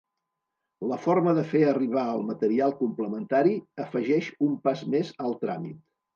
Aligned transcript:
La 0.91 0.95
forma 1.03 1.33
de 1.39 1.43
fer 1.51 1.61
arribar 1.71 2.05
el 2.13 2.23
material 2.31 2.73
complementari 2.81 3.53
afegeix 3.85 4.33
un 4.49 4.59
pas 4.67 4.85
més 4.97 5.15
al 5.29 5.39
tràmit. 5.47 5.81